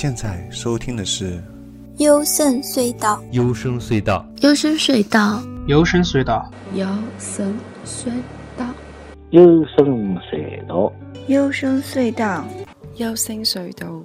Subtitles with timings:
[0.00, 1.42] 现在收听的是
[1.96, 6.40] 幽深隧道，幽深隧道，幽深隧道，幽深隧道，
[9.30, 10.92] 幽深隧道，
[11.26, 12.44] 幽深隧道，幽深隧道，
[12.94, 14.04] 幽深隧道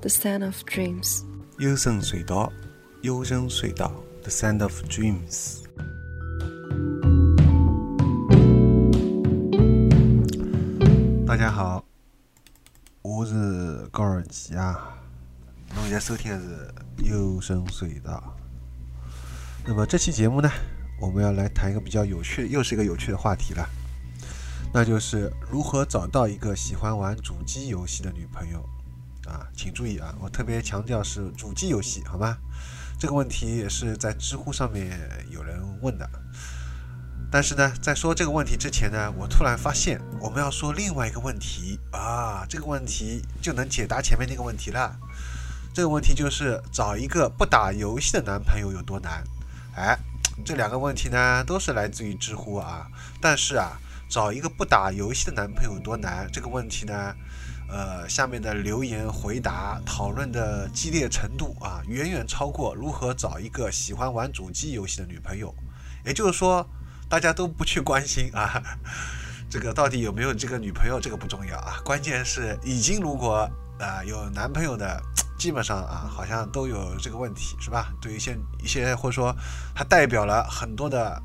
[0.00, 1.22] ，The Sound of Dreams，
[1.58, 2.52] 幽深隧道，
[3.00, 5.64] 幽深隧道，The Sound of Dreams。
[11.26, 11.84] 大家好，
[13.02, 13.34] 我是
[13.90, 15.01] 高尔基啊。
[15.74, 18.36] 侬现在收听的是幽深隧道。
[19.64, 20.50] 那么这期节目呢，
[21.00, 23.66] 我们要来谈一个比较有趣，又是一个有趣的话题了，
[24.72, 28.58] 那就是如何找到一个喜欢玩主机游戏的女朋友
[29.26, 29.48] 啊！
[29.56, 32.36] 请注意啊，我特别强调是主机游戏，好吗？
[32.98, 34.98] 这个问题也是在知乎上面
[35.30, 36.08] 有人问的。
[37.30, 44.98] 但是呢，在说这个问题之前呢，我突然发现我们要说另外一个问题啊，这个问题就能解答前面那个问题了。
[45.74, 49.24] 这个问题就是找一个不打游戏的男朋友有多难？
[49.74, 49.98] 哎，
[50.44, 52.86] 这两个问题呢都是来自于知乎啊。
[53.22, 56.28] 但是啊，找一个不打游戏的男朋友有多难？
[56.30, 57.14] 这个问题呢，
[57.70, 65.54] 呃，下面的留言回答讨论的激烈程度啊，远远超过如何找一个喜欢玩主机游戏的女朋友。
[66.04, 66.68] 也就是说，
[67.08, 68.62] 大家都不去关心啊，
[69.48, 73.48] 这个到底有没有这个女朋友，这个不重要啊，关键是已经如果
[73.80, 75.02] 啊有男朋友的。
[75.42, 77.92] 基本上啊，好像都有这个问题，是吧？
[78.00, 79.34] 对于一些一些，或者说
[79.74, 81.20] 它代表了很多的，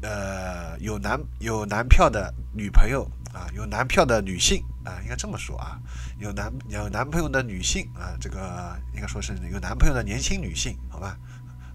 [0.00, 5.78] 呃，有男有男票的女朋友啊，有男票的女性啊，应该这么说啊，
[6.18, 11.18] 有男有男朋友的女性啊，这个应该说是有男朋友的年轻女性，好吧？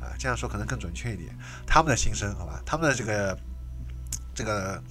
[0.01, 1.37] 啊，这样说可能更准确一点，
[1.67, 2.59] 他们的心声，好吧？
[2.65, 3.37] 他们的这个
[4.33, 4.81] 这个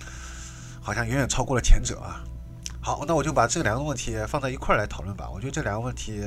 [0.80, 2.22] 好像远远超过了前者啊。
[2.82, 5.28] 好，那我就把这两个问题放在一块儿来讨论吧。
[5.30, 6.22] 我觉得这两个问题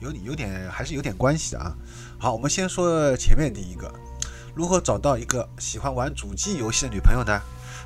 [0.00, 1.72] 有有点还是有点关系的啊。
[2.18, 3.92] 好，我们先说前面第一个，
[4.52, 7.40] 如何找到一个喜欢玩主机游戏的女朋友呢？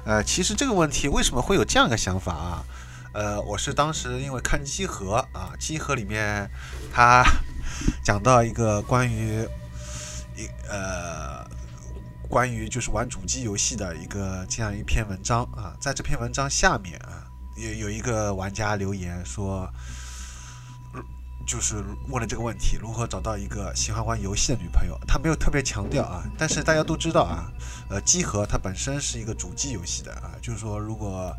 [0.07, 2.65] 呃，其实这个问题为什么会有这样一个想法啊？
[3.13, 6.51] 呃，我是当时因为看机核啊，机核里面
[6.91, 7.23] 他
[8.03, 9.47] 讲到一个关于
[10.35, 11.45] 一呃
[12.31, 17.26] 关于就是玩主机游戏的一个这样一篇文章啊，在这篇文章下面啊。
[17.57, 19.69] 有有一个玩家留言说，
[21.47, 21.77] 就是
[22.09, 24.99] 问了这个问题：如何找到一个喜欢玩游戏的女朋友？
[25.07, 27.51] 他没有特别强调啊，但是大家都知道啊，
[27.89, 31.35] 呃，机核它本身是一个主机游戏的啊，就是说如果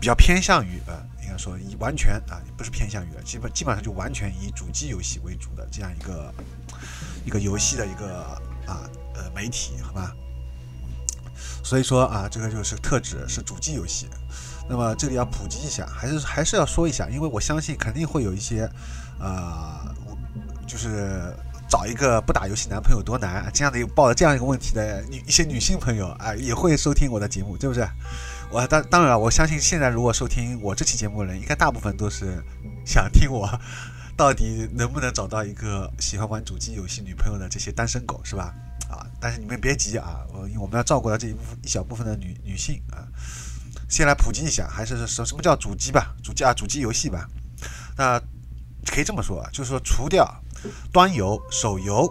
[0.00, 6.32] 比较偏向于呃，应该说以完全啊，不是偏向于，基本基本上就完全以主机游戏为主的这样一个
[7.24, 8.22] 一个游戏的一个
[8.66, 10.14] 啊呃媒体，好吧？
[11.64, 14.06] 所以说啊，这个就是特指是主机游戏。
[14.70, 18.70] 那么这里要普及一下，还是还是要说一下，因为我相信肯定会有一些，
[19.18, 19.92] 呃，
[20.64, 21.34] 就是
[21.68, 27.84] 找一个不打游戏男朋友多难这样的抱着这样一个问题的女一些女性朋友啊，也会收听我的节目，对不对？
[28.48, 32.40] 我当当然了，我相信现在如果收听我这期节目的人，应该大部分都是
[32.86, 33.50] 想听我
[34.16, 38.54] 到底能不能找到一个喜欢玩主机游戏女朋友的这些单身狗，是吧？
[38.88, 43.02] 啊，但是你们别急啊，我因为我们要照顾到这一部分一小部分的女女性啊。
[43.90, 46.14] 先来普及一下，还是什什么叫主机吧？
[46.22, 47.28] 主机啊，主机游戏吧。
[47.98, 48.18] 那
[48.86, 50.24] 可以这么说啊，就是说除掉
[50.92, 52.08] 端游、手游、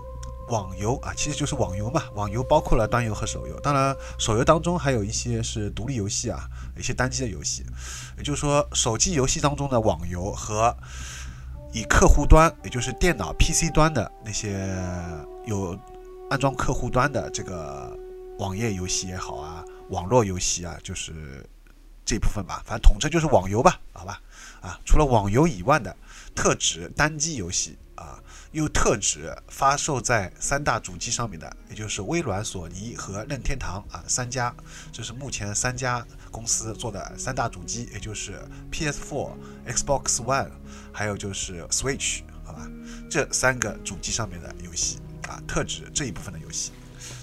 [0.50, 2.04] 网游啊，其实就是网游嘛。
[2.16, 6.48] 网游包括了端游和手游，当然手游当中还有一些是独立游戏啊，
[6.78, 7.66] 一些单机的游戏。
[8.18, 10.76] 也就是说，手机游戏当中的网游和
[11.72, 14.70] 以客户端，也就是电脑 PC 端的那些
[15.46, 15.80] 有
[16.30, 17.98] 安装客户端的这个
[18.38, 21.50] 网页游戏也好啊，网络游戏啊，就是。
[22.10, 24.20] 这部分吧，反正统称就是网游吧，好吧，
[24.62, 25.96] 啊，除了网游以外的，
[26.34, 28.18] 特指单机游戏啊，
[28.52, 34.52] 又特指发售在三大主机上面的，也就是微软、索尼和任天堂啊三家，
[34.92, 38.42] 这是目前三家公司做的三大主机，也就是
[38.72, 39.30] PS4、
[39.68, 40.50] Xbox One，
[40.92, 42.68] 还有就是 Switch，好吧，
[43.08, 44.98] 这三个主机上面的游戏
[45.28, 46.72] 啊，特指这一部分的游戏。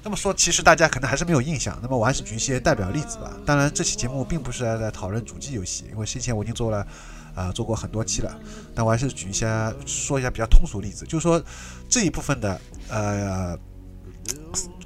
[0.03, 1.79] 那么说，其实大家可能还是没有印象。
[1.83, 3.33] 那么我还是举一些代表例子吧。
[3.45, 6.87] 当然，这期节目并不是在讨论主机游戏，因为先前我已经做了，
[7.35, 8.39] 啊，做过很多期了。
[8.75, 9.47] 但我还是举一些，
[9.85, 11.43] 说一下比较通俗例子，就是说
[11.89, 13.59] 这一部分的呃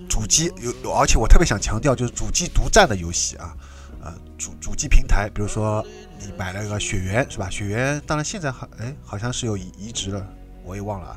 [0.09, 3.55] 主机有有，而且我特别想强调，就是主机独占的游戏啊，
[4.03, 5.85] 呃主主机平台，比如说
[6.19, 7.49] 你买了个雪原是吧？
[7.51, 10.27] 雪原当然现在好，哎，好像是有移移植了，
[10.65, 11.17] 我也忘了啊。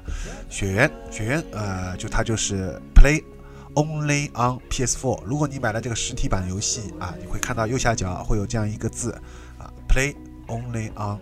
[0.50, 3.24] 雪原雪原呃，就它就是 Play。
[3.76, 5.24] Only on PS4。
[5.26, 9.12] 如果你买了这个实体版游戏啊，你会看到右下角会有这样一个字
[9.58, 10.16] 啊，Play
[10.48, 11.20] Only on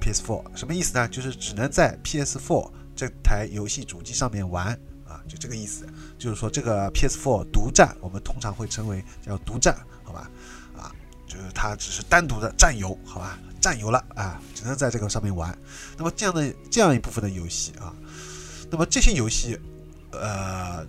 [0.00, 0.56] PS4。
[0.56, 1.06] 什么意思呢？
[1.08, 4.68] 就是只能在 PS4 这台游戏主机上面玩
[5.06, 5.86] 啊，就这个意思。
[6.18, 10.28] 就是说这个 PS4 独占，我们通常会称为叫独占，好吧？
[10.76, 10.90] 啊，
[11.26, 13.38] 就是它只是单独的占有，好吧？
[13.60, 15.56] 占有了啊，只能在这个上面玩。
[15.96, 17.94] 那么这样的这样一部分的游戏啊，
[18.72, 19.56] 那么这些游戏，
[20.10, 20.84] 呃。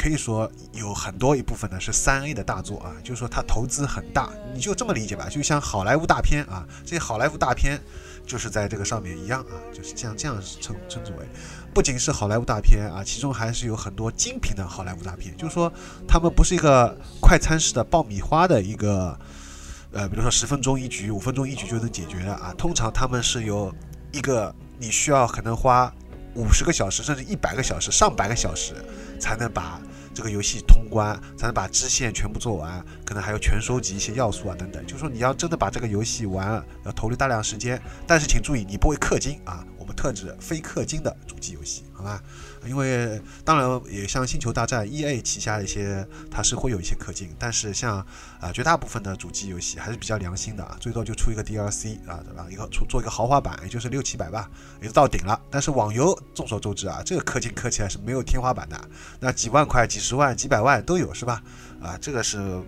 [0.00, 7.78] 可以说有很多一部分呢是三 A 的大作啊，就是说它投资很大，你就这么理解吧，就像好莱坞大片啊，这些好莱坞大片
[8.26, 11.18] 就是在这个上面一样啊，就是这样这样称称之为，
[11.74, 15.70] 不仅是好莱坞大片啊，其中还是有很多精品的好莱坞大片，就是说
[16.08, 19.14] 他们不是一个快餐式的爆米花的一个，
[19.92, 23.70] 呃，比如说十分钟一局、五分钟一局就能解决的啊，通常他们是有
[24.12, 25.92] 一个你需要可能花
[26.36, 28.74] 五十个小时甚至一百个小时、上百个小时
[29.20, 29.78] 才能把。
[30.12, 34.84] 这个游戏通关才能把支线全部做完，可能还要全收集一些要素啊等等。
[34.86, 37.80] 就是说你要真的把这个游戏玩，要投入大量时间。
[38.06, 42.22] 但是请注意，你不会氪金啊，我们特指非氪金的主机游戏，好吧？
[42.66, 47.98] 因为当然也像星球大战 E A 旗下一些，它是会有一些氪金，但是像
[48.40, 52.46] 啊绝大部分的主机游戏还是比较良心的啊，最多就出一个 D L C 啊，对吧？
[52.50, 55.40] 一个出做一个豪华版，也就是六七百吧，也就到顶了。
[55.50, 58.78] 但是网游众所周知啊，这个氪金氪起来是没有天花板的，
[59.18, 61.42] 那几万块、几十万、几百万都有，是吧？
[61.80, 62.60] 啊，这个是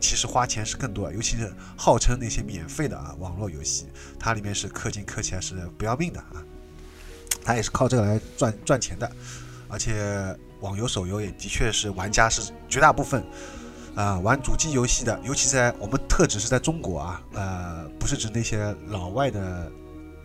[0.00, 3.86] 其实花钱是更多，尤其是号称那些免费的啊网络游戏，
[4.18, 6.42] 它里面是氪金氪起来是不要命的啊。
[7.44, 9.10] 他也是靠这个来赚赚钱的，
[9.68, 13.24] 而且网游、手游也的确是玩家是绝大部分
[13.94, 19.72] 啊玩主机游戏的，尤其在我们特指是在中国啊，呃，不是指那些老外的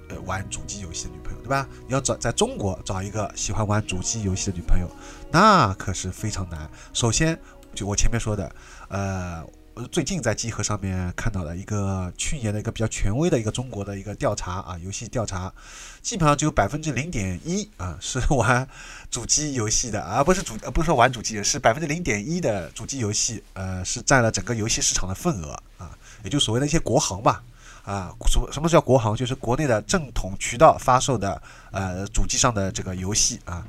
[0.09, 1.67] 呃玩主机游戏的女朋友，对吧？
[1.87, 4.89] 你要找在中国找一个喜欢玩主机游戏的女朋友，
[5.31, 6.69] 那可是非常难。
[6.93, 7.39] 首先，
[7.73, 8.55] 就我前面说的，
[8.89, 9.43] 呃。
[9.75, 15.51] 我最近在集合上面看到的一个去年的一个比较权威的一个中国的一个调查啊，游戏调查，
[15.99, 18.67] 基本上只有百分之零点一啊是玩
[19.09, 25.89] 主机游戏的，而不是主呃不是说玩主机，是百分之零点一的主机游戏，呃是占了整个游戏市场的份额啊，
[26.23, 27.43] 也就所谓的一些国行吧。
[27.83, 29.13] 啊，什什么叫国行？
[29.13, 33.61] 就是国内的正统渠道发售的，呃，主机上的这个游戏啊，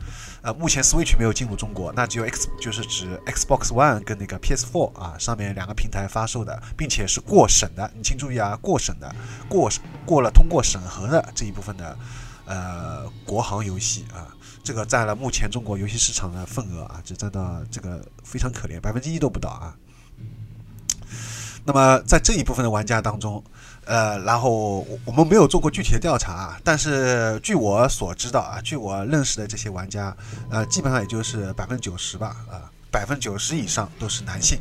[0.44, 9.10] 呃，目前 Switch 没有进入中国，那只有 X，就是指 Xbox One 跟那个 PS4 啊，上面两个平台发售的，并且是过审的，你请注意啊，过审的，
[9.48, 9.70] 过
[10.04, 11.98] 过了通过审核的这一部分的，
[12.44, 14.28] 呃，国行游戏啊，
[14.62, 19.74] 这个占了目前中国游戏市场的份额啊，只占到这个非常可怜，百分之一都不到啊。
[21.64, 23.42] 那么在这一部分的玩家当中，
[23.86, 30.16] 呃，然后我们没有做过具体的调查，但是据我所知道啊，据我认识的这些玩家，
[30.50, 34.58] 呃，基本上也就是百分之九十吧，啊，百分之九十以上都是男性。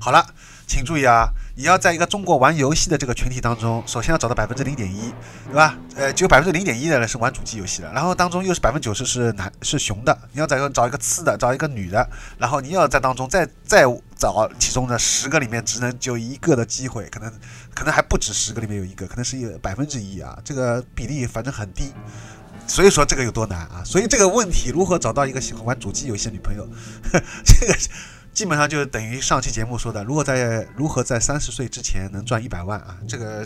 [0.00, 0.26] 好了。
[0.68, 1.26] 请注意啊！
[1.56, 5.12] 你要在一个中国玩游戏的这个群体当中，首先要找到百分之零点一，
[5.46, 5.76] 对吧？
[5.96, 12.06] 呃，只有百分之零点一的人是玩主机游戏的，然后当中又是百分之九十是男是雄的，你要找个找一个次的，找一个女的，
[12.36, 13.84] 然后你要在当中再再
[14.16, 17.32] 找其中的十个里面只能就一个的机会，可能
[17.74, 21.94] 可能还不止十个里面有一个，可能是有百分之一啊，这个比例反正很低，
[22.66, 23.82] 所以说这个有多难啊？
[23.86, 26.68] 所以这个问题如何找到一个喜欢玩主机游戏的女朋友，
[27.42, 27.74] 这个。
[28.38, 33.44] 基本上就等于上期节目说的，如果在如何在三十岁之前能赚一百万啊，这个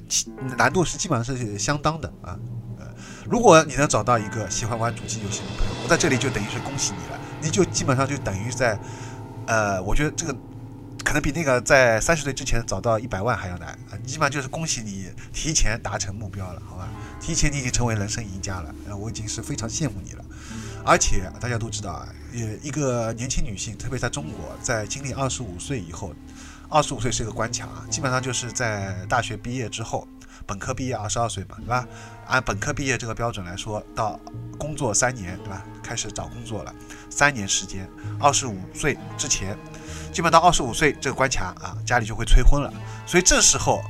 [0.59, 2.39] 难度是基本上是相当的啊。
[2.79, 2.85] 呃，
[3.27, 8.79] 如果你能找到一个喜欢玩主机游戏的朋友，我在这里就等于是恭喜你了，你就基本上就等于在，
[9.47, 10.37] 呃，我觉得这个
[11.03, 13.97] 可能比那个在三十岁之前找到一百万还要难啊。
[14.05, 16.87] 基本上就是恭喜你提前达成目标了，好吧？
[17.19, 20.25] 提前你已经成为人生赢家了，呃，我已经是非常羡慕你了。
[20.85, 26.15] 而且大家都知道啊，也一个年轻女性，特别在中国，在经历二十五岁以后，
[26.69, 30.09] 二十五岁是一个关卡啊，基本上就是在大学毕业之后，
[30.47, 31.87] 本科毕业二十二岁嘛，对吧？
[32.27, 34.19] 按本科毕业这个标准来说，到
[34.59, 35.65] 工作三年，对吧？
[35.83, 36.75] 开始找工作了，
[37.11, 39.57] 三年时间，二十五岁之前，
[40.13, 42.73] 基本到二十五岁这个关卡啊，家里就会催婚了，
[43.07, 43.83] 所以这时候。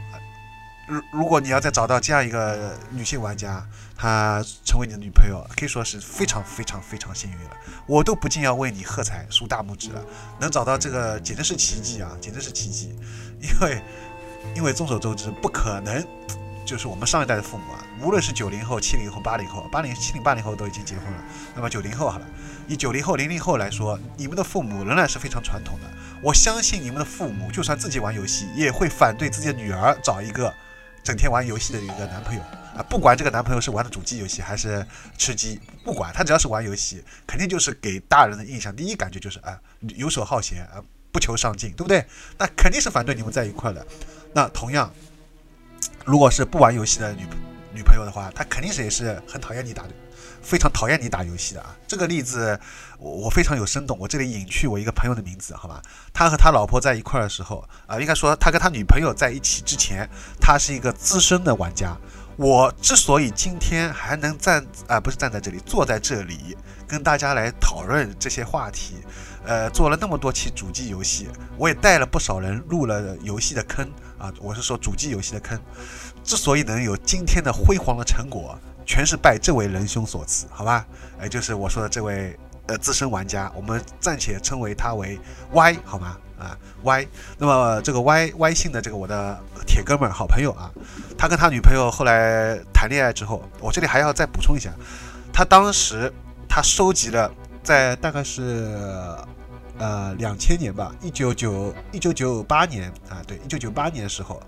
[0.92, 7.50] 如如果你要再找到这样一个女性玩家，她成为你的女朋友，可以说是非常非常非常幸运了。
[7.86, 10.04] 我都不禁要为你喝彩，竖大拇指了。
[10.38, 12.94] 能找到这个简直是奇迹啊，简直是奇迹。
[13.40, 13.82] 因为
[14.54, 16.04] 因为众所周知，不可能
[16.66, 21.24] 就是我们上一代的父母啊，无论是九零后、七零后、八零后、八零七零八零后都已经结婚了。
[21.54, 22.26] 那么九零后好了，
[22.68, 25.86] 以九零后、零零后来说，你们的父母仍然是非常传统的。
[26.20, 30.52] 我相信你们的父母，就算自己玩游戏，也会反对自己的女儿找一个。
[31.02, 32.40] 整天玩游戏的一个男朋友
[32.76, 34.86] 啊，不管这个男朋友是玩的主机游戏还是
[35.18, 39.60] 吃鸡，不管他只要是玩游戏，肯定就是给大人的印象，第一感觉就是啊
[39.96, 42.06] 游手好闲啊，不求上进，对不对？
[42.38, 43.86] 那肯定是反对你们在一块的。
[44.32, 44.92] 那同样，
[46.04, 47.26] 如果是不玩游戏的女
[47.74, 49.90] 女朋友的话，她肯定是也是很讨厌你打的，
[50.42, 51.76] 非常讨厌你打游戏的啊。
[51.86, 52.58] 这个例子
[52.98, 55.80] 我我非常有生动，我这里隐去我一个朋友的名字，好吧？
[56.12, 60.08] 他和他老婆在一块儿的时候啊，应该说他跟他女朋友在一起之前，
[60.40, 61.96] 他是一个资深的玩家。
[62.36, 66.56] 我之所以今天还能站啊，不是站在这里，坐在这里
[66.88, 68.94] 跟大家来讨论这些话题，
[69.44, 73.86] 呃，做了那么多期主机游戏，我也带了不少人入了游戏的坑
[74.18, 75.60] 啊，我是说主机游戏的坑。
[76.24, 80.86] 之所以能有今天的辉煌的成果，全是拜这位仁兄所赐，好吧？
[81.18, 85.18] 哎，就是我说的这位呃资深玩家，我们暂且称为他为
[85.52, 86.16] Y，好吗？
[86.38, 87.06] 啊，Y。
[87.38, 90.70] 那么这个 Y Y 姓的这个我的铁哥们儿、好朋友啊，
[91.16, 94.72] 他跟他女朋友后来谈恋爱之后，我这里还要再补充一下，
[95.32, 96.12] 他当时
[96.48, 98.68] 他收集了在大概是
[99.78, 104.42] 呃两千年吧，一九九一九九八年啊，对，一九九八年的时候。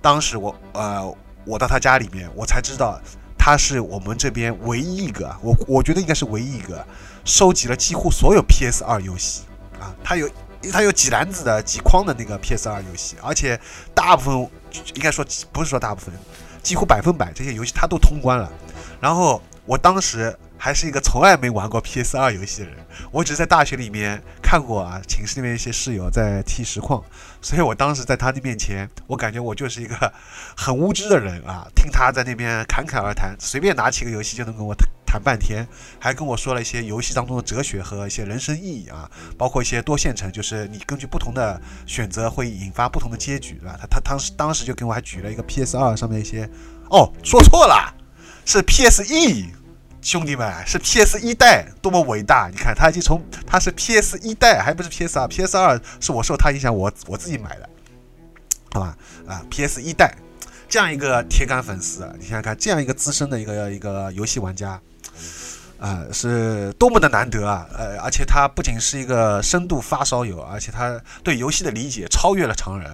[0.00, 3.00] 当时我呃，我到他家里面，我才知道
[3.44, 6.86] 他是我们这边唯一一个，我我觉得应该是唯一一个
[7.24, 9.42] 收集了几乎所有 PS 二游戏
[9.80, 10.30] 啊，他有
[10.72, 13.60] 他有几篮子的几筐的那个 PS 二游戏，而且
[13.92, 14.50] 大部分
[14.94, 16.14] 应该说不是说大部分，
[16.62, 18.48] 几乎百分百这些游戏他都通关了。
[19.00, 22.76] 然后我当时还是一个从来没玩过 PS 二游戏的人，
[23.10, 27.02] 我只是在大学里面看过啊，寝室里面一些室友在踢实况。
[27.40, 30.12] 所以我当时在他的面前，我感觉我就是一个
[30.56, 31.66] 很无知的人啊！
[31.74, 34.74] 听他在那边侃侃而谈，随便拿起个游戏就能跟我
[35.06, 35.66] 谈半天，
[35.98, 43.76] 还跟我说了一些游戏当中的哲学和一些人生意义啊，包括一些多线程，就是你根据不同的选择会引发不同的结局，对吧？
[43.80, 46.48] 他他当时当时就给我还举了一个 PS 二上面一些，
[46.90, 47.92] 哦，说错了，
[48.44, 49.46] 是 PSE。
[50.02, 52.48] 兄弟们，是 PS 一代多么伟大！
[52.50, 57.68] 你看，他已经从他是 PS 一代，还不是 PS 二，PS 二是我受他影响，我我自己买的，
[58.72, 58.96] 好吧？
[59.28, 60.12] 啊，PS 一代
[60.68, 64.80] 这样一个铁杆粉丝，你想想看，这样一个资深的一个一个游戏玩家，
[65.82, 67.66] 啊，是多么的难得啊！
[67.76, 72.88] 呃，而且他不仅是一个深度发烧友，而且他对游戏的理解超越了常人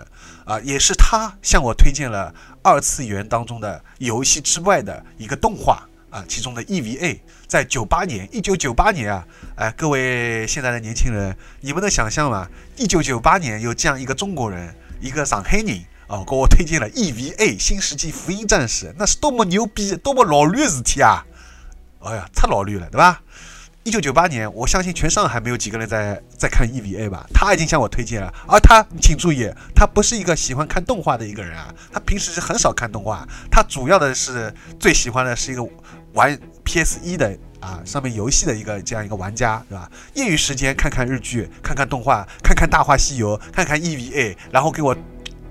[0.46, 5.86] 啊，也是他向我推荐了二次元当中的游戏之外的一个动画。
[6.10, 9.26] 啊，其中的 EVA 在九八年，一九九八年啊，
[9.56, 12.48] 哎，各位现在的年轻人，你们能想象吗？
[12.78, 21.22] 一九九八年有这样一个中国人，一个上海人啊，给我推荐了 EVA 新世纪福音战士，那是多么牛逼，多么老绿的事体啊！
[22.00, 23.20] 哎呀，太老绿了，对吧？
[23.84, 27.24] 一九九八年，我相信全上海没有几个人在在看 EVA 吧？
[27.32, 35.66] 他已经向我推荐了，而他，请注意，他不是一个喜欢看动画的一个人啊，他平时是很少看动画，他主要的是最喜欢的是一个
[36.12, 39.90] 玩 PS 一的啊上面游戏的一个这样一个玩家，是吧？
[40.14, 44.94] 业余时间看看日剧，看看动画，看看《大话西游》，看看 EVA，然后给我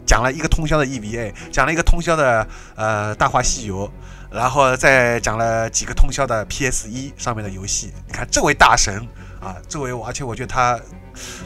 [0.07, 3.87] 讲了一个通宵的 EVA，讲了一个通宵的呃《大话西游》。
[4.29, 8.93] 然后再讲了几个通宵的 PS 一上面的游戏，你看这位大神
[9.39, 10.77] 啊，这位而且我觉得他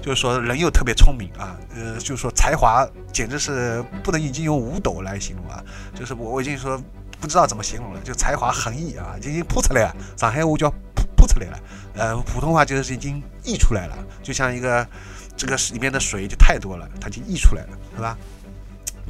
[0.01, 5.63] 就是说人又特别聪明啊，呃，就是说才华简直是不能已经用五斗来形容啊，
[5.94, 6.75] 就是我我已经说
[7.20, 11.60] 不知道怎么形容了，就才华横溢啊，已经扑出来了，上海话叫扑扑出来了，
[11.94, 14.86] 呃，普通话就是已经溢出来了，就像一个
[15.38, 18.18] 这个里面的水就太多了，它就溢出来了，是吧？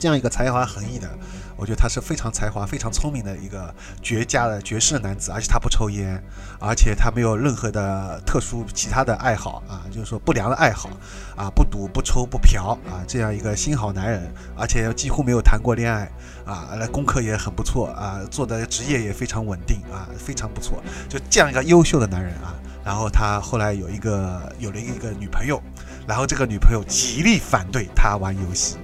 [0.02, 1.08] 这样一个才华横溢的。
[1.56, 6.20] 我觉得他是非常才华、非常聪明的一个绝佳的绝世男子，而且他不抽烟，
[6.60, 10.90] 而且他没有任何的特殊其他的爱好啊，就是说不良的爱好
[11.36, 16.12] 啊，不赌、不抽、不嫖啊，这样一个新好男人，而且几乎没有谈过恋爱
[16.46, 25.62] 啊，那功课也很不错啊，做的职业也非常稳定啊，非常不错，就这样一个优秀的男人啊，然后他后来有一个有了一个女朋友，
[26.08, 28.78] 然后这个女朋友极力反对他玩游戏，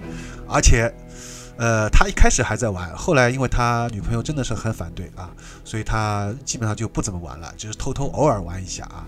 [0.50, 0.94] 而且。
[1.60, 5.28] 呃，他一开始还在玩，后来因为他女朋友真的是很反对啊，
[5.64, 9.08] 所以他基本上就不怎么玩了，就是偷偷偶尔玩一下啊。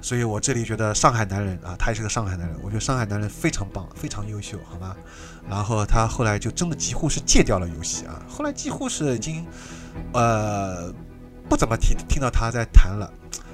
[0.00, 4.96] 所以我这里觉得上海男人啊，他也是个上海男人，我觉得上海男人非常棒，非常优秀，好吗？
[5.46, 9.46] 然后他后来就真的几乎是戒掉了游戏啊，后来几乎是已经
[10.14, 10.90] 呃
[11.50, 13.12] 不怎么听听到他在谈了。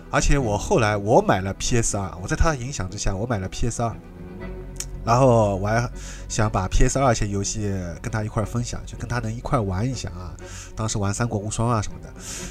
[0.08, 3.92] 而且我后来我买了 PS 二，我在他的影响之下，我买了 PS 二。
[5.06, 5.88] 然后我还
[6.28, 7.72] 想把 PS 二一些游戏
[8.02, 10.34] 跟他一块分享，就跟他能一块玩一下啊。
[10.74, 12.08] 当时玩《三国无双》啊什么的，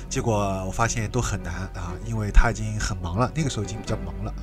[0.09, 4.33] 结果我发现都很难啊，因为他已经很忙了，那个时候已经比较忙了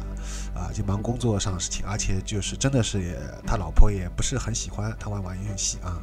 [0.54, 3.16] 啊，就忙工作上的事情，而且就是真的是也
[3.46, 5.96] 他老婆也不是很喜欢他玩玩游戏啊。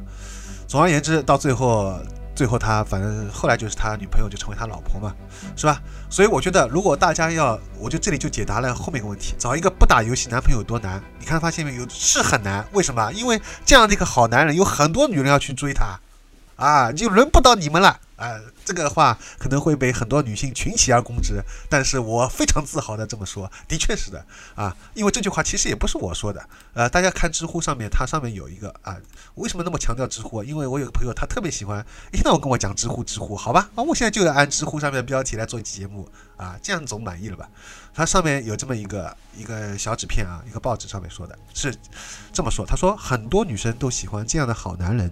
[0.66, 1.96] 总而言之，到最后。
[2.40, 5.14] 最后他反正后来就是他女朋友就成为他老婆嘛，
[5.54, 5.78] 是吧？
[6.08, 11.02] 所以我觉得如果大家要，我就这里就解答了后面一个问题：找一个不打游戏男朋友有多难？
[11.18, 11.86] 你看发现没有？
[11.90, 12.66] 是很难。
[12.72, 13.12] 为什么？
[13.12, 16.00] 因为这样的一个好男人有很多女人要去追他，
[16.60, 24.22] 啊，就轮不到你们了啊，这个话可能会被很多女性群起而攻之，但是我非常自豪的这么说，的确是的
[24.54, 28.94] 啊，因为这句话其实也不是我说的，呃，大家看知乎上面，它上面有一个啊，
[29.36, 30.44] 为什么那么强调知乎？
[30.44, 37.48] 因为我有个朋友，他特别喜欢一听到我跟我讲知乎，知乎，好吧，啊，我现在就要按知乎上面的标题来做一期节目啊，这样总满意了吧？
[37.94, 41.74] 它上面有这么一个一个小纸片啊，一个报纸上面说的是
[42.34, 45.10] 这么说，他说很多女生都喜欢这样的好男人，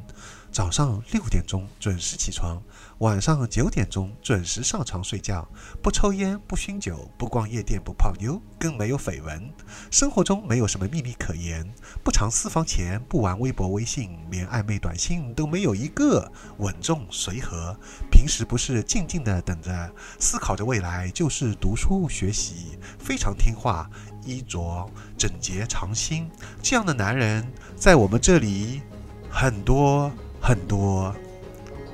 [0.50, 2.60] 早上六点钟准时起床。
[2.98, 5.48] 晚上九点钟准时上床睡觉，
[5.80, 9.48] 不抽烟，不酗酒，不逛夜店，不泡妞，更没有绯闻。
[9.88, 11.64] 生活中没有什么秘密可言，
[12.02, 16.28] 不藏私房钱，不玩微博微信，连暧昧短信都没有一个。
[16.56, 17.78] 稳重随和，
[18.10, 23.88] 平时不是静静的等着，思考着未来，就是读书学习，非常听话，
[24.24, 26.28] 衣着整洁常新。
[26.60, 28.82] 这样的男人在我们这里
[29.30, 31.14] 很多很多。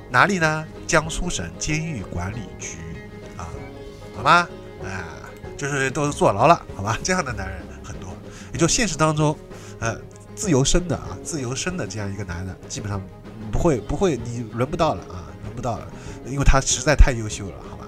[0.09, 0.65] 哪里呢？
[0.87, 2.77] 江苏省监狱管理局
[3.37, 3.49] 啊，
[4.15, 4.47] 好吗？
[4.83, 6.97] 啊，就是都是坐牢了，好吧？
[7.03, 8.15] 这样的男人很多，
[8.53, 9.35] 也就现实当中，
[9.79, 9.99] 呃，
[10.35, 13.01] 自由身的啊，自由身的这样一个男的，基本上
[13.51, 15.87] 不会不会，你轮不到了啊，轮不到了，
[16.27, 17.87] 因为他实在太优秀了，好吧？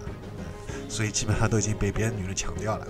[0.89, 2.87] 所以基本上都已经被别的女人抢掉了。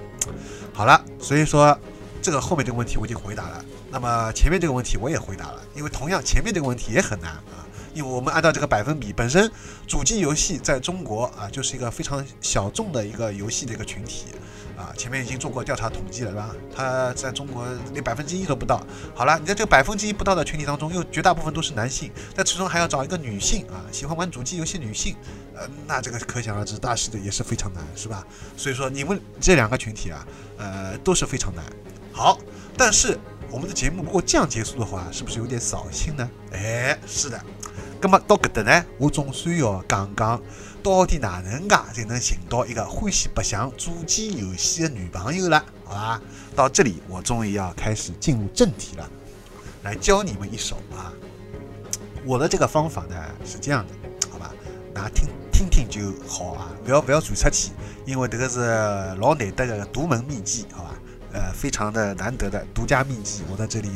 [0.73, 1.77] 好了，所以说
[2.21, 7.65] 这个后面这个问题我已经回答了，那么前面这个问题我也回答了，因为同样前面这个问题也很难啊。
[7.93, 9.51] 因为我们按照这个百分比，本身
[9.87, 14.27] 主机游戏在中国啊，就是一个非常小众的一个游戏的一个群体
[14.77, 14.93] 啊。
[14.95, 16.55] 前面已经做过调查统计了，是吧？
[16.75, 18.85] 它在中国连百分之一都不到。
[19.15, 25.15] 好了，你在这个百分之一不到的群体当中，又绝大部分都是男性，在其中还要找一个女性啊，喜欢玩主机游戏女性，
[25.55, 28.23] 呃，那这个可想而知，大势的也是非常难，是吧？
[28.55, 30.27] 所以说，你们这两个群体啊，
[30.59, 31.65] 呃，都是非常难。
[32.17, 32.39] 好，
[32.75, 33.15] 但是
[33.51, 36.27] 我们的节目如果这样结束的话，是不是有点扫兴呢？
[36.51, 37.39] 哎，是的。
[38.01, 40.41] 那么到搿搭呢，我总算要讲讲，
[40.81, 46.21] 到底哪能介才能寻到一个欢喜白相主机游戏的女朋友了，好吧？
[46.55, 49.07] 到这里，我终于要开始进入正题了，
[49.83, 51.13] 来教你们一手啊！
[52.25, 53.15] 我的这个方法呢
[53.45, 53.93] 是这样的，
[54.31, 54.51] 好吧？
[54.91, 57.73] 大家听听听就好啊，不要不要传出去，
[58.07, 58.59] 因为这个是
[59.19, 60.96] 老难得的独门秘籍，好吧？
[61.37, 63.89] 呃，非常的难得的独家秘籍，我在这里。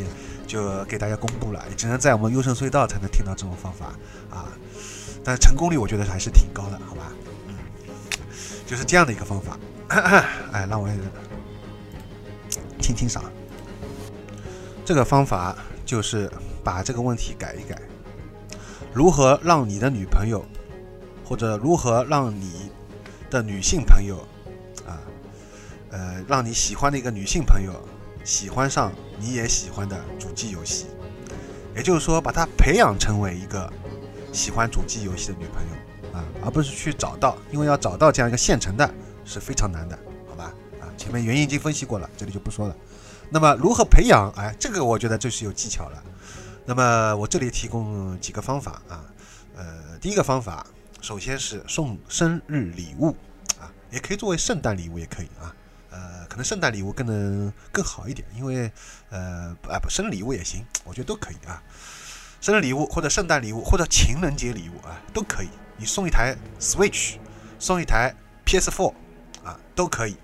[0.48, 3.86] 就给大家公布了，也只能在我们优胜隧道才能听到这种方法
[4.30, 4.52] 啊，
[5.24, 7.14] 但成功率我觉得还是挺高的，好吧？
[7.48, 7.56] 嗯，
[8.68, 9.58] 就是这样的一个方法。
[10.52, 10.90] 哎，让我
[12.82, 13.22] 清清嗓。
[14.84, 16.30] 这个方法就是
[16.66, 17.82] 把这个问题改一改，
[18.94, 20.46] 如何让你的女朋友，
[21.24, 22.70] 或者如何让你
[23.30, 24.18] 的女性朋友，
[25.92, 27.74] 呃，让你喜欢的一个女性朋友。
[28.24, 30.86] 喜欢上你也喜欢的主机游戏，
[31.76, 33.68] 也就是说，把她培养成为一个
[34.32, 38.88] 喜欢主机游戏的女朋友啊，而不是去找到，因为要找到这样一个现成的
[39.26, 39.98] 是非常难的，
[40.30, 40.54] 好吧？
[40.80, 42.76] 啊，前面原因已经分析过了，这里就不说了。
[43.32, 44.32] 那么如何培养？
[44.38, 46.04] 哎，这个我觉得这是有技巧了。
[46.64, 49.04] 那么我这里提供几个方法啊，
[49.56, 50.64] 呃，第一个方法，
[51.02, 53.16] 首先是送生日礼物
[53.60, 55.50] 啊，也可以作为圣诞礼物，也可以啊。
[55.92, 58.72] 呃，可能圣诞礼物更能更好一点，因为
[59.10, 61.62] 呃，啊不，生日礼物也行，我觉得都可以啊。
[62.40, 65.50] 生日礼物或者圣诞礼物或者情人节礼物啊，都可以。
[65.78, 67.18] 你送一台 Switch，
[67.60, 68.94] 送一台 PS4
[69.44, 70.18] 啊，都可以。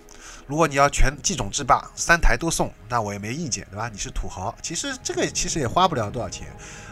[0.47, 3.89] 如果你要全机种制霸，三台都送，那我也没意见，对吧？
[3.91, 6.47] 你是土豪，其实这个其实也花不了多少钱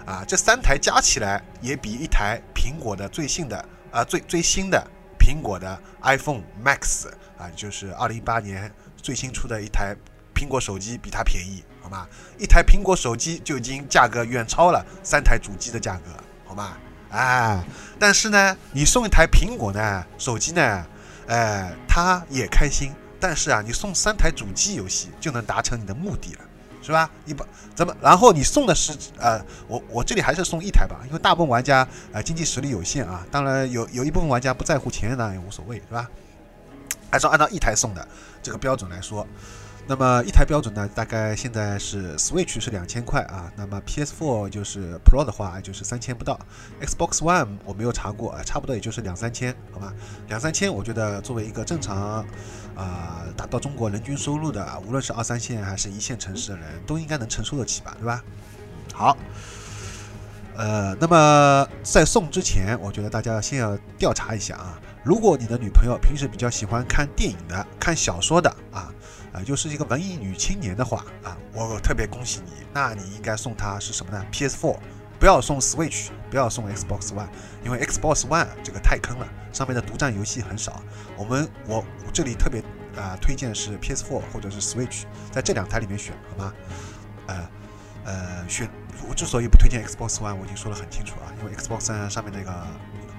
[0.06, 0.26] 啊。
[0.28, 4.86] 这三台加起来也比一台苹果的最新的啊最最新的
[5.26, 7.08] 苹果的 iPhone Max。
[7.38, 9.96] 啊，就是二零一八年最新出的一台
[10.36, 12.08] 苹果手机比它便宜，好吗？
[12.38, 16.12] 一台苹果手机就已经价格远超了三台主机的价格，
[16.46, 16.78] 好吗？
[17.10, 17.64] 哎，
[18.00, 20.86] 但是呢，你送一台苹果呢手机呢，
[21.28, 22.94] 哎，他也开心。
[23.20, 26.42] 但是啊，你送三台主机游戏就能达成你的目的了，
[26.86, 27.10] 是吧？
[27.26, 27.44] 你把
[27.74, 27.96] 怎么？
[28.00, 33.26] 然后你送的是呃，我我这里还是送一台吧，因为大部分玩家呃经济实力有限啊。
[33.32, 36.08] 当然有有一部分玩家不在乎钱，那也无所谓，是吧？
[37.12, 38.08] 还是按照一台送的
[38.44, 39.26] 这个标准来说，
[39.88, 46.40] 那么一台标准呢，大概现在是 Switch 是两千块啊，那么 PS4 就是 Pro 的话就是三千不到
[46.82, 49.94] ，Xbox One 我没有查过啊，差不多也就是两三千，好吧，
[50.28, 52.26] 两三千我觉得作为一个正常
[52.76, 58.24] 啊达到中国人均收入的，无论是二三线还是一线城市的人都应该能承受得起吧，对吧？
[58.94, 59.18] 好。
[60.58, 64.80] 呃，那么在送之前，我觉得大家先要调查一下啊。
[65.04, 68.90] 如果你的女朋友平时比较喜欢看电影的、看小说的啊，
[69.36, 72.66] 啊，就是一个文艺女青年的话啊，我特别恭喜你。
[72.74, 74.78] 那你应该送她是什么呢？PS4
[75.20, 77.28] 不要送 Switch，不要送 Xbox One，
[77.64, 80.82] 因为 Xbox One 这个太坑了，上面的独占游戏很少。
[81.18, 82.64] 我们我这里特别
[82.96, 86.54] 啊、推荐是 PS4 或者是 Switch，在这两台里面选，好吗？
[87.28, 87.50] 呃
[88.06, 88.70] 呃，选
[89.10, 92.66] 我之所以不推荐 Xbox One，我已经说得很清楚啊，因为 Xbox 上面那个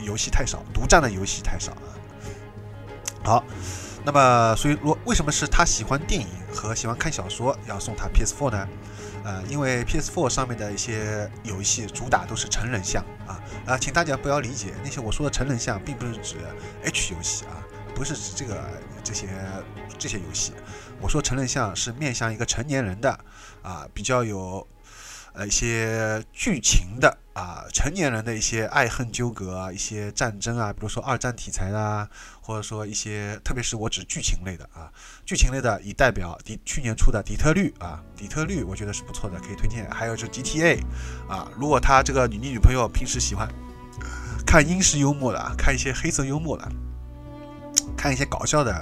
[0.01, 1.93] 游戏太少，独占的游戏太少啊。
[3.25, 3.45] 好，
[4.07, 8.69] 那么所以我为什么是他喜欢电影和喜欢看小说要送他 PS4 呢？
[9.25, 16.37] 呃，因为 PS4 上面的一些游戏主打都是成人向啊啊，请大家不要理解那些我说的成人向，并不是指
[16.85, 17.59] H 游戏啊，
[17.97, 18.65] 不是指这个
[19.03, 19.27] 这些
[19.99, 20.53] 这些游戏。
[21.01, 23.11] 我说成人向是面向一个成年人的
[23.63, 24.65] 啊，比较有
[25.37, 32.09] 呃一些剧情的啊，成年人的一些爱恨纠葛啊，一些战争啊，比如说二战题材啦，
[32.41, 34.91] 或者说一些，特别是我指剧情类的啊，
[35.27, 39.89] 剧情类的以代表底去年出的底特律啊，底特律我觉得是不错的，可以推荐。
[39.91, 40.81] 还有就是 GTA
[41.29, 43.47] 啊，如果他这个你女朋友平时喜欢
[44.47, 46.67] 看英式幽默的，看一些黑色幽默的。
[47.97, 48.73] 看一些搞笑的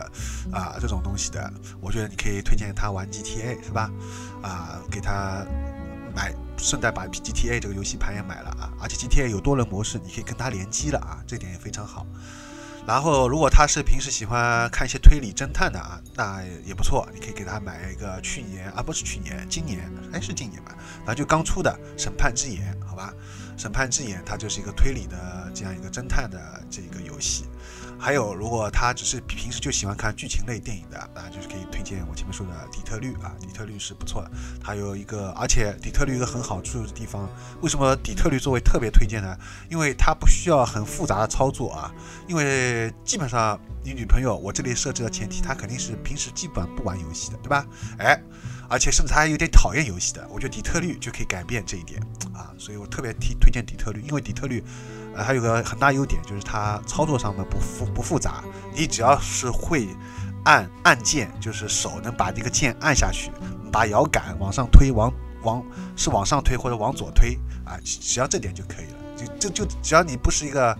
[0.50, 3.90] 啊这种东西的，我觉得你可以推荐他玩 GTA 是吧？
[4.42, 5.44] 啊，给他
[6.14, 12.06] 买，顺带把 GTA 这个游戏盘也买了啊，而且 GTA 有多人模式，你可以跟他联机了啊，这点也非常好。
[12.86, 20.76] 然后，如果他是平时喜欢看一些推理侦探的啊，那也不错，你可以给他买一个去年啊，不是去年，今年，哎，是今年吧？
[20.98, 23.10] 反正就刚出的《审判之眼》，好吧，
[23.60, 27.46] 《审判之眼》它就是一个推理的这样一个侦探的这个游戏。
[27.98, 34.30] 还有，如果他只是平时就喜欢看剧情类电影的，那就是可以推荐我前面说的《底特律》啊，《底特律》是不错的。
[34.62, 37.26] 它有一个，而且《底特律》一个很好处的地方，
[37.62, 39.34] 为什么《底特律》作为特别推荐呢？
[39.70, 41.90] 因为它不需要很复杂的操作啊，
[42.28, 47.64] 因为基本上你女朋友，我这里设置的前提，她肯定是平时基本不玩游戏的，对吧？
[47.98, 48.20] 哎，
[48.68, 51.98] 而且甚至她还有点讨厌游戏的，我觉得《底特律》就可以改变这一点
[52.34, 54.60] 啊，所以我特别提推荐《底特律》，因为《底特律》。
[55.16, 58.42] 呃，还有个很大优点就是它操作上面不复不复杂，
[58.74, 59.88] 你只要是会
[60.44, 63.30] 按按键，就是手能把这个键按下去，
[63.72, 65.64] 把摇杆往上推，往往
[65.96, 68.98] 是往上推或者往左推啊，只要这点就可以了。
[69.16, 70.76] 就就就只要你不是一个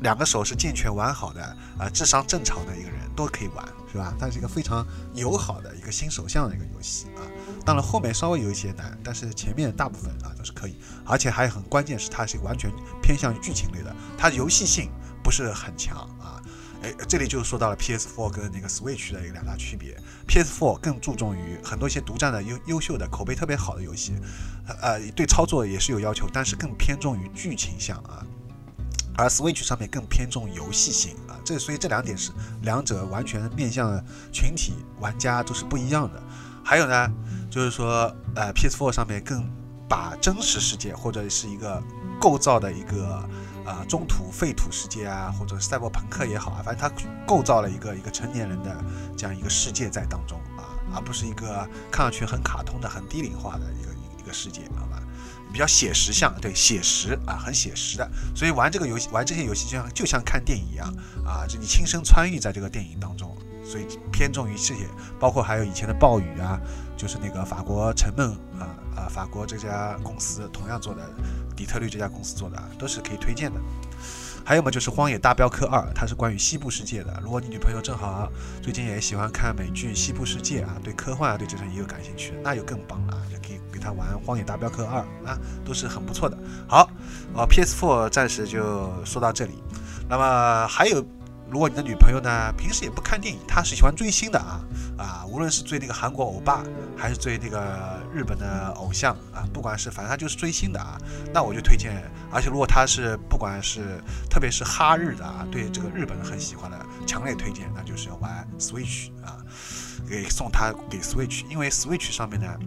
[0.00, 1.42] 两个手是健全完好的
[1.78, 3.62] 啊，智商正常的一个人都可以玩，
[3.92, 4.14] 是吧？
[4.18, 7.20] 它是一个非常友好的一个新手向的一个游戏啊。
[7.64, 12.70] 当然后面稍微有一些难，但是前面大部分啊都是可以，而且还很关键是它是完全
[13.02, 14.90] 偏向于剧情类的，它游戏性
[15.22, 16.42] 不是很强啊。
[16.82, 24.12] 哎，这里就说到了 PS4 跟那个 Switch 的一个两大区别，PS4 更注重于很多一些独占的优优秀的口碑特别好的游戏，
[24.82, 28.24] 呃，对操作也是有要求，但是更偏重于剧情向啊。
[29.16, 32.30] 而 Switch 上面更偏重游戏性啊，这所以这两点是
[32.60, 33.98] 两者完全面向
[34.30, 36.22] 群体玩家都是不一样的。
[36.68, 37.08] 还有呢，
[37.48, 39.48] 就是说，呃，PS4 上面更
[39.88, 41.80] 把真实世界或者是一个
[42.20, 43.24] 构造的一个
[43.64, 46.92] 啊中土废土世界啊，或者赛博朋克也好啊，反正它
[47.24, 48.76] 构造了一个一个成年人的
[49.16, 55.00] 这样一个世界在当中啊，而不是一个看上去很卡通的、很低龄化的一个一个世界，好吧？
[55.52, 58.10] 比较写实像，对，写实啊，很写实的。
[58.34, 60.92] 所以玩这个游戏，玩这些游戏就像就像看电影一样
[61.24, 63.36] 啊，就你亲身参与在这个电影当中。
[63.66, 64.86] 所以偏重于这些，
[65.18, 66.60] 包括还有以前的暴雨啊，
[66.96, 71.02] 就是那个法国沉闷啊啊，法国这家公司同样做的，
[71.56, 73.60] 底特律这家公司做的，都是可以推荐的。
[74.44, 77.20] 还有嘛，就是《荒野大镖客二》，它是关于西部世界的。
[77.20, 78.30] 如果你女朋友正好
[78.62, 86.38] 最近也喜欢看美剧《西部世界》啊，对科幻啊，对这种也有感兴趣，那就更棒了啊，就可以给她玩《荒野大镖客二》啊，都是很不错的。
[86.68, 86.88] 好，
[87.34, 89.60] 啊，PS4 暂时就说到这里。
[90.08, 91.04] 那么还有。
[91.48, 94.60] 如果你的女朋友呢，平时也不看电影，她是喜欢追星的啊
[94.98, 96.64] 啊，无论是追那个韩国欧巴，
[96.96, 100.98] 还是追那个日本的偶像啊，不管是反正她就是追星的啊，
[101.32, 102.02] 那我就推荐。
[102.32, 109.38] 而且如果她是不管是特别是哈日的啊，对这个日本很喜欢的，强烈推荐，那就是要玩 Switch 啊，
[110.08, 112.58] 给送她给 Switch，因为 Switch 上面呢，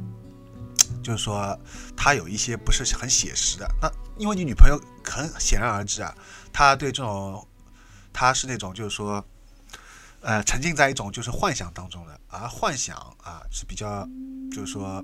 [1.04, 1.60] 就是说
[1.98, 3.70] 它有一些不是很写实的。
[3.82, 6.16] 那因为你女朋友很显然而知啊，
[6.54, 7.46] 她对这种。
[8.14, 9.24] 他是那种就是说，
[10.22, 14.08] 呃，沉浸在一种就是幻想当中的，而幻想啊是比较
[14.52, 15.04] 就是说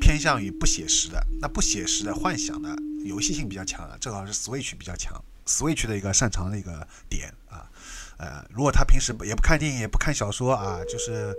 [0.00, 1.24] 偏向于不写实的。
[1.40, 7.70] 那不写实的幻想呢，游戏性比较强的，正好是 Switch 比较强，Switch 的一个擅长的一个点啊。
[8.18, 11.34] 呃，如果他平时也不看电影，也不看小说啊，就是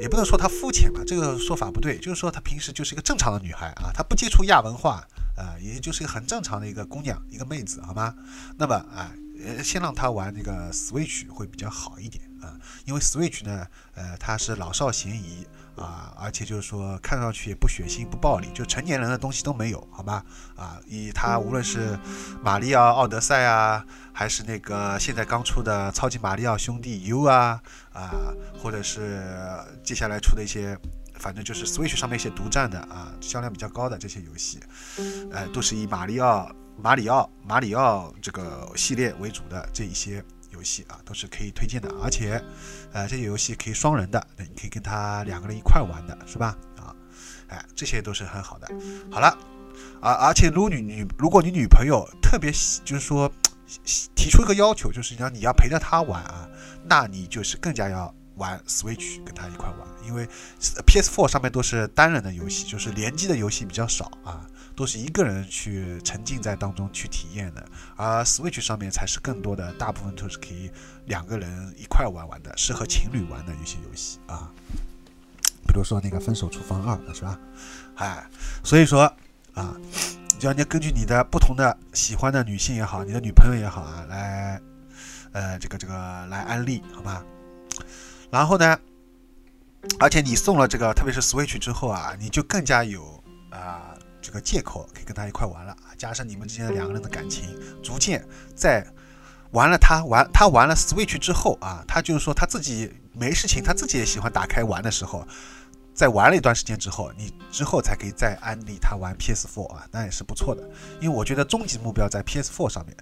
[0.00, 8.12] 也不能说他肤浅吧，这个说法不对，就是说他平时就是一个正常的女孩啊，她不接触亚文化啊，也就是一个很正常的一个姑娘，一个妹子，好吗？
[8.58, 9.12] 那么啊。
[9.44, 20.24] 呃先让他玩那个 Switch 会比较好一点啊，因为 Switch 呢，呃，它是老少咸宜，啊，而且就是说看上去也不血腥不暴力，就成年人的东西都没有，好吧？
[20.56, 21.98] 啊，以他无论是
[22.42, 27.60] 马里奥奥德赛啊，还是那个现在刚出的超级马里奥兄弟 U 啊
[27.92, 29.22] 啊，或者是
[29.84, 30.78] 接下来出的一些，
[31.14, 34.60] 反正就是 Switch 上面一些独占的啊，销量比较高的这些游戏，
[35.30, 36.50] 呃，都是以马里奥、
[36.82, 40.24] 马里奥、马里奥这个系列为主的这一些。
[40.52, 42.42] 游戏啊，都是可以推荐的，而且，
[42.92, 46.58] 呃，这些游戏可以双人的，那你可以跟他两个人一块玩的，是吧？
[46.76, 46.92] 啊，
[47.46, 48.68] 哎，这些都是很好的。
[49.12, 49.38] 好了，
[50.02, 53.30] 而而且如果你女，如果你女朋友特别喜，就是说
[54.16, 56.48] 提出一个要求，就是让你要陪着她玩啊，
[56.84, 60.28] 那你就是更加要玩 Switch 跟她一块玩，因为
[60.84, 64.44] PS4 上面都是单人的游戏，就是联机的游戏比较少啊。
[64.80, 67.62] 都是一个人去沉浸在当中去体验的，
[67.96, 70.70] 而 Switch 上面才是更多的，大部分都是可以
[71.04, 74.50] 两个人一块玩玩的，适合情侣玩的一些游戏啊。
[75.68, 77.38] 比如说那个《分手厨房二》，是吧？
[77.96, 78.26] 哎，
[78.64, 79.02] 所以说
[79.52, 79.76] 啊，
[80.38, 84.58] 只要你根据你的不同的喜欢的女性也好，你的女朋友也好啊，来
[85.32, 85.94] 呃这个这个
[86.28, 87.22] 来安利，好吧？
[88.30, 88.78] 然后呢，
[89.98, 93.94] 而且你送了这个，特别是 Switch 之后啊，你就更加有啊。
[94.22, 97.48] 这个借口可以跟他一块玩了啊，加上你们之间的两个人的感情，
[97.82, 98.86] 逐渐在
[99.52, 105.26] 玩了他玩他玩了 Switch 之后啊，他就是说他自己没事情，他自己也喜欢打开玩的时候，
[105.92, 110.62] 在玩了一段时间之后，你之后才可以再安利他玩 PS4 啊，那也是不错的。
[111.00, 112.96] 因为我觉得终极目标在 PS4 上面，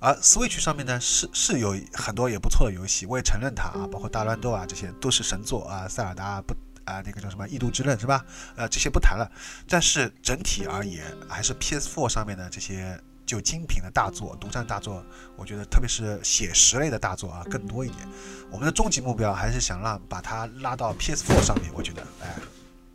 [0.00, 6.54] 而 Switch 上面呢是是有很多也不错的游戏，我也承认它啊，包括大乱斗啊这些都是神作啊，塞尔达不。
[6.88, 8.24] 啊，那个叫什么《异度之刃》是吧？
[8.56, 9.30] 呃，这些不谈了。
[9.68, 15.04] 但是整体而言，还是 PS4 上面的这些就精品的大作、独占大作，
[15.36, 18.08] 我觉得特别是写实类的大作啊，更多一点。
[18.50, 21.70] 我们的终极目标还是想让把它拉到 PS4 上面。
[21.74, 22.34] 我觉得，哎，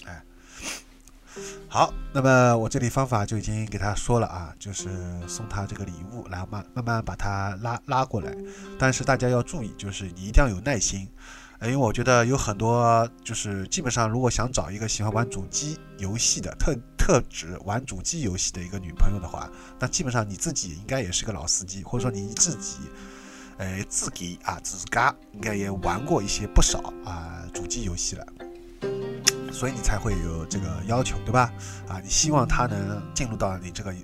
[0.05, 0.23] 哎，
[1.69, 1.93] 好。
[2.15, 4.89] 那么我这里方法就已经给他说了啊，就是
[5.27, 8.31] 送他这个礼物，然后慢慢慢把他拉拉过来。
[8.79, 11.07] 但是大家要注意，就是你一定要有耐心。
[11.63, 19.49] 因为我觉得有很多，就是基本上，如果想找一个喜欢玩主机游戏的特特指玩主机游戏的一个女朋友的话，
[19.79, 22.79] 那基本上你自己应该也是个老司机，或者说你自己，
[23.57, 28.27] 呃，自己啊自嘎应该也玩过一些不少啊主机游戏了，
[29.49, 31.49] 所以你才会有这个要求，对吧？
[31.87, 33.95] 啊，你希望他能进入到你这个。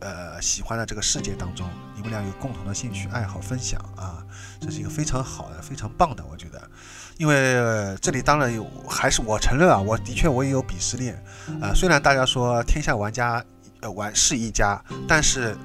[0.00, 4.22] 呃，喜欢的这个世界当中，你们俩有共同的兴趣爱好分享啊，
[4.60, 6.70] 这是一个非常好的、非常棒的，我觉得。
[7.16, 11.14] 因为这里当然有，还是我承认啊，我的确我也有鄙视链
[11.60, 11.72] 啊。
[11.74, 13.44] 虽然大家说天下玩家
[13.80, 15.56] 呃玩是一家，但是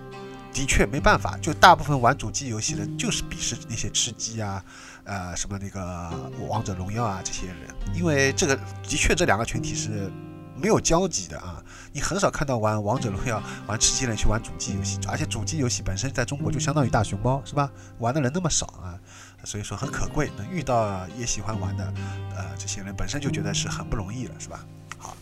[0.54, 4.64] 的确没办法，就大部分玩主机游戏的，就是鄙视那些吃鸡啊，
[5.04, 6.12] 呃什么那个
[6.48, 7.58] 王者荣耀啊这些人，
[7.94, 10.12] 因为这个的确这两个群体是。
[10.62, 17.72] 没有交集的啊，你很少看到玩王者荣耀、玩吃鸡人去玩主机游戏，而且主机游戏本身在中国就相当于大熊猫，是吧？
[18.00, 19.00] 玩的人那么少啊，
[19.44, 21.94] 所以说很可贵，能遇到也喜欢玩的，
[22.36, 24.66] 呃，这些人本身就觉得是很不容易了，是吧？
[24.98, 25.16] 好，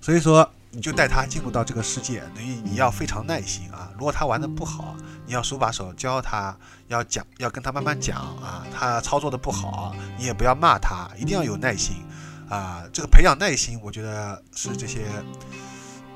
[0.00, 3.90] 所以说你就带他进入到这个世界，等于你要非常耐心啊。
[3.94, 4.94] 如果他玩的不好，
[5.26, 6.56] 你要手把手教他，
[6.88, 8.66] 要讲，要跟他慢慢讲啊。
[8.72, 12.04] 他操作的不好，你也不要骂他，一定要有耐心。
[12.48, 15.06] 啊，这个培养耐心，我觉得是这些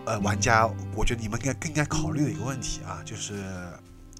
[0.04, 3.42] 呃玩家，我觉得你们应该更应该考虑的一个问题啊，就是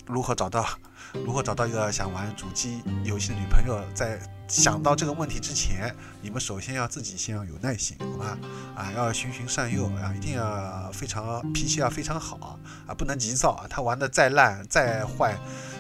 [0.07, 0.67] 如何找到
[1.15, 3.83] 如何找到一个想玩主机游戏的女朋友。
[3.95, 8.39] 在想到这个问题之前，你们首先要自己先要有耐心，好吧？
[8.75, 13.67] 啊，要循循善诱啊，一定要非常脾气要非常好啊，不能急躁啊。
[13.69, 15.37] 他玩的再烂再坏，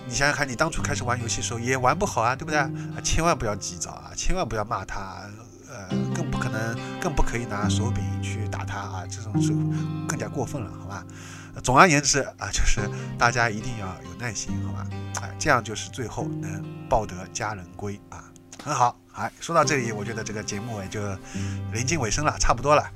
[0.06, 2.58] 你想想看，你当初开始玩游戏的时候也玩不好啊，对不对？
[2.58, 2.70] 啊，
[3.02, 5.22] 千万不要急躁啊，千万不要骂他。
[5.70, 9.04] 呃，更不可能，更不可以拿手柄去打他啊！
[9.08, 9.52] 这种是
[10.08, 11.04] 更加过分了，好吧？
[11.62, 12.80] 总而言之啊，就是
[13.18, 14.86] 大家一定要有耐心，好吧？
[15.22, 18.24] 哎，这样就是最后能抱得佳人归啊，
[18.62, 18.98] 很好。
[19.12, 21.00] 哎，说到这里，我觉得这个节目也就
[21.72, 22.88] 临近尾声了，差不多了，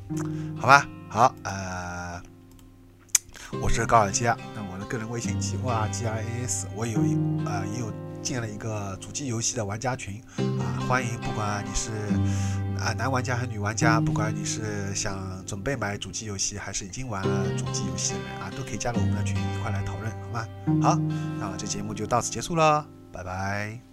[0.60, 0.86] 好吧？
[1.08, 2.22] 好，呃，
[3.60, 11.90] 我是高尔基啊，那我的个人微信 G O R G I A S，我有一呃也有建了一个主机游戏的玩家群啊，欢迎不管你是。
[12.82, 20.48] 啊，男玩家和女玩家，不管你是想准备买主机游戏，还是已经玩了主机游戏的人啊，都可以加入我们的群一块来讨论，好吗？
[20.82, 20.98] 好，
[21.38, 23.91] 那这节目就到此结束了，拜拜。